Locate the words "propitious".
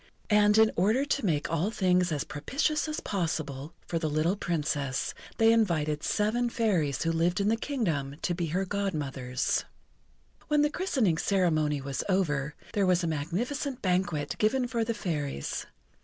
2.23-2.87